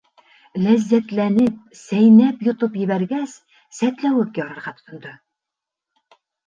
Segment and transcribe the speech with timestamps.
[0.61, 3.39] Ләззәтләнеп, сәйнәп йотоп ебәргәс,
[3.83, 5.19] сәтләүек ярырға тотондо.